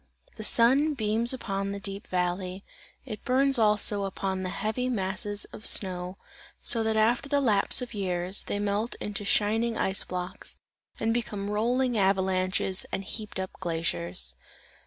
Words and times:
The 0.35 0.43
sun 0.43 0.95
beams 0.95 1.31
upon 1.31 1.73
the 1.73 1.79
deep 1.79 2.07
valley, 2.07 2.63
it 3.05 3.23
burns 3.23 3.59
also 3.59 4.05
upon 4.05 4.41
the 4.41 4.49
heavy 4.49 4.89
masses 4.89 5.45
of 5.53 5.67
snow; 5.67 6.17
so 6.63 6.81
that 6.81 6.97
after 6.97 7.29
the 7.29 7.39
lapse 7.39 7.83
of 7.83 7.93
years, 7.93 8.41
they 8.41 8.57
melt 8.57 8.95
into 8.99 9.23
shining 9.23 9.77
ice 9.77 10.03
blocks, 10.03 10.57
and 10.99 11.13
become 11.13 11.51
rolling 11.51 11.99
avalanches 11.99 12.83
and 12.91 13.03
heaped 13.03 13.39
up 13.39 13.51
glaciers. 13.59 14.33